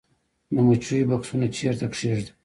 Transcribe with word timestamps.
د 0.53 0.55
مچیو 0.67 1.07
بکسونه 1.09 1.47
چیرته 1.55 1.85
کیږدم؟ 1.95 2.33